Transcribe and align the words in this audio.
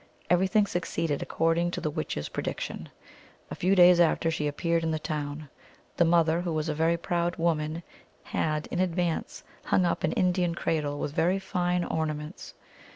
Everything 0.31 0.65
succeeded 0.65 1.21
according 1.21 1.69
to 1.69 1.79
the 1.79 1.91
witch 1.91 2.17
s 2.17 2.27
pre 2.27 2.41
diction. 2.41 2.89
A 3.51 3.55
few 3.55 3.75
days 3.75 3.99
after 3.99 4.31
she 4.31 4.47
appeared 4.47 4.81
in 4.81 4.89
the 4.89 4.97
town. 4.97 5.47
The 5.97 6.05
mother, 6.05 6.41
who 6.41 6.51
was 6.53 6.67
a 6.67 6.73
very 6.73 6.97
proud 6.97 7.35
woman, 7.35 7.83
had 8.23 8.65
in 8.71 8.79
advance 8.79 9.43
hung 9.65 9.85
up 9.85 10.03
an 10.03 10.13
Indian 10.13 10.55
cradle 10.55 10.97
with 10.97 11.13
very 11.13 11.37
fine 11.37 11.83
or 11.83 12.07
naments. 12.07 12.55